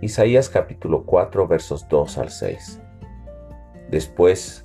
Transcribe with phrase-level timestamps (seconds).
[0.00, 2.80] Isaías capítulo 4 versos 2 al 6.
[3.90, 4.64] Después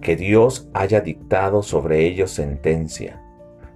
[0.00, 3.20] que Dios haya dictado sobre ellos sentencia,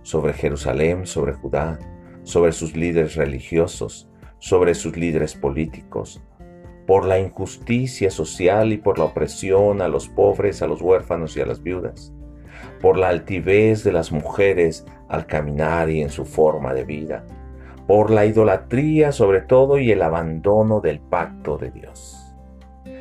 [0.02, 1.80] sobre Jerusalén, sobre Judá,
[2.22, 4.08] sobre sus líderes religiosos,
[4.38, 6.22] sobre sus líderes políticos,
[6.86, 11.40] por la injusticia social y por la opresión a los pobres, a los huérfanos y
[11.40, 12.12] a las viudas,
[12.80, 17.26] por la altivez de las mujeres al caminar y en su forma de vida,
[17.92, 22.34] por la idolatría sobre todo y el abandono del pacto de Dios.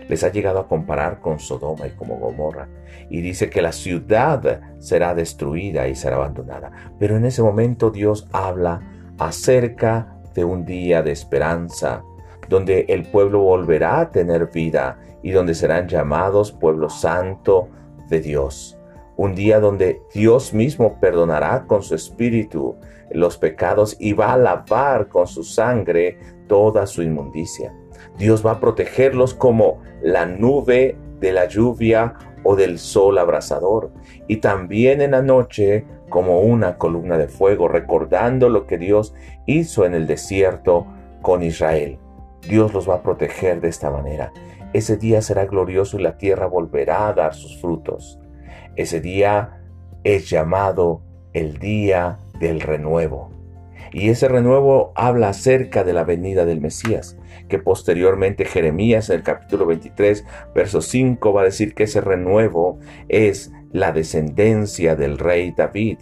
[0.09, 2.67] Les ha llegado a comparar con Sodoma y como Gomorra,
[3.09, 6.73] y dice que la ciudad será destruida y será abandonada.
[6.99, 8.81] Pero en ese momento Dios habla
[9.17, 12.03] acerca de un día de esperanza,
[12.49, 17.69] donde el pueblo volverá a tener vida y donde serán llamados pueblo santo
[18.09, 18.77] de Dios.
[19.15, 22.75] Un día donde Dios mismo perdonará con su espíritu
[23.13, 27.73] los pecados y va a lavar con su sangre toda su inmundicia.
[28.17, 33.91] Dios va a protegerlos como la nube de la lluvia o del sol abrasador.
[34.27, 39.13] Y también en la noche como una columna de fuego, recordando lo que Dios
[39.45, 40.87] hizo en el desierto
[41.21, 41.99] con Israel.
[42.47, 44.33] Dios los va a proteger de esta manera.
[44.73, 48.19] Ese día será glorioso y la tierra volverá a dar sus frutos.
[48.75, 49.61] Ese día
[50.03, 51.01] es llamado
[51.33, 53.29] el día del renuevo.
[53.93, 57.17] Y ese renuevo habla acerca de la venida del Mesías,
[57.49, 60.25] que posteriormente Jeremías en el capítulo 23,
[60.55, 65.99] verso 5 va a decir que ese renuevo es la descendencia del rey David.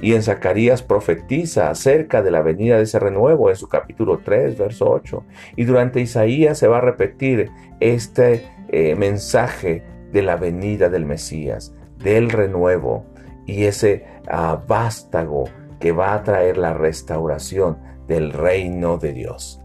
[0.00, 4.56] Y en Zacarías profetiza acerca de la venida de ese renuevo en su capítulo 3,
[4.56, 5.24] verso 8.
[5.56, 9.82] Y durante Isaías se va a repetir este eh, mensaje
[10.12, 13.04] de la venida del Mesías, del renuevo
[13.46, 15.44] y ese ah, vástago
[15.78, 19.60] que va a traer la restauración del reino de Dios.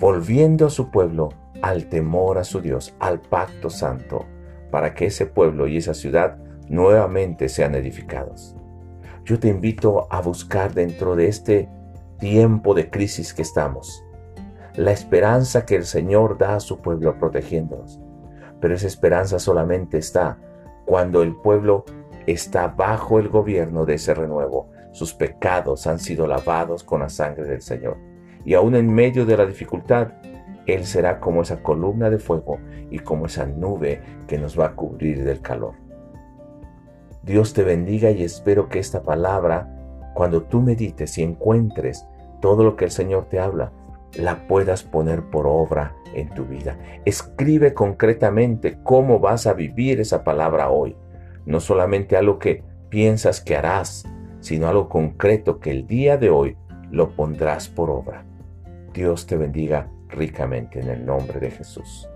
[0.00, 1.30] Volviendo a su pueblo
[1.62, 4.26] al temor a su Dios, al pacto santo,
[4.70, 8.54] para que ese pueblo y esa ciudad nuevamente sean edificados.
[9.24, 11.68] Yo te invito a buscar dentro de este
[12.18, 14.04] tiempo de crisis que estamos
[14.78, 18.00] la esperanza que el Señor da a su pueblo protegiéndonos.
[18.60, 20.38] Pero esa esperanza solamente está
[20.86, 21.84] cuando el pueblo
[22.28, 24.70] está bajo el gobierno de ese renuevo.
[24.98, 27.98] Sus pecados han sido lavados con la sangre del Señor.
[28.44, 30.08] Y aún en medio de la dificultad,
[30.66, 32.58] Él será como esa columna de fuego
[32.90, 35.74] y como esa nube que nos va a cubrir del calor.
[37.22, 39.72] Dios te bendiga y espero que esta palabra,
[40.16, 42.04] cuando tú medites y encuentres
[42.40, 43.70] todo lo que el Señor te habla,
[44.16, 46.76] la puedas poner por obra en tu vida.
[47.04, 50.96] Escribe concretamente cómo vas a vivir esa palabra hoy.
[51.46, 54.04] No solamente algo que piensas que harás,
[54.40, 56.56] sino algo concreto que el día de hoy
[56.90, 58.24] lo pondrás por obra.
[58.94, 62.08] Dios te bendiga ricamente en el nombre de Jesús.